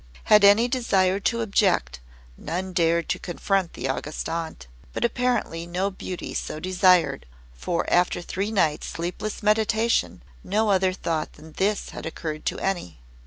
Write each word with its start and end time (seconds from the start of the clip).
Had 0.23 0.43
any 0.43 0.67
desired 0.67 1.23
to 1.25 1.41
object, 1.41 1.99
none 2.35 2.73
dared 2.73 3.07
to 3.09 3.19
confront 3.19 3.73
the 3.73 3.87
August 3.87 4.27
Aunt; 4.27 4.65
but 4.93 5.05
apparently 5.05 5.67
no 5.67 5.91
beauty 5.91 6.33
so 6.33 6.59
desired, 6.59 7.27
for 7.53 7.87
after 7.87 8.19
three 8.19 8.49
nights' 8.51 8.87
sleepless 8.87 9.43
meditation, 9.43 10.23
no 10.43 10.71
other 10.71 10.91
thought 10.91 11.33
than 11.33 11.51
this 11.51 11.91
had 11.91 12.07
occurred 12.07 12.45
to 12.47 12.57
any. 12.57 12.99